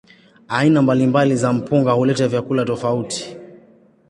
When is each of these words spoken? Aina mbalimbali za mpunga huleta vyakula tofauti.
Aina 0.47 0.81
mbalimbali 0.81 1.35
za 1.35 1.53
mpunga 1.53 1.91
huleta 1.91 2.27
vyakula 2.27 2.65
tofauti. 2.65 3.37